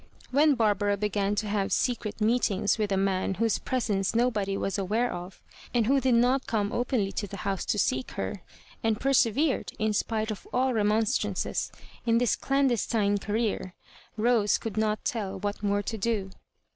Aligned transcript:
When 0.31 0.55
Barbara 0.55 0.97
began 0.97 1.35
to 1.35 1.47
have 1.47 1.71
secret 1.71 2.19
meetings 2.19 2.79
with 2.79 2.91
a 2.91 2.97
man 2.97 3.35
whose 3.35 3.59
presence 3.59 4.15
nobody 4.15 4.57
was 4.57 4.79
aware 4.79 5.13
of, 5.13 5.43
and 5.75 5.85
who 5.85 6.01
did 6.01 6.15
not 6.15 6.47
come 6.47 6.71
openly 6.71 7.11
to 7.11 7.27
the 7.27 7.37
house 7.45 7.63
to 7.65 7.77
seek 7.77 8.09
her— 8.13 8.41
and 8.83 8.99
persevered, 8.99 9.73
in 9.77 9.93
spite 9.93 10.31
of 10.31 10.47
all 10.51 10.73
remon< 10.73 11.03
strances, 11.03 11.69
in 12.03 12.17
this 12.17 12.35
dandestine 12.35 13.19
career— 13.19 13.75
Bose 14.17 14.57
could 14.57 14.75
not 14.75 15.05
tell 15.05 15.37
what 15.37 15.61
more 15.61 15.83
to 15.83 15.99
do. 15.99 16.31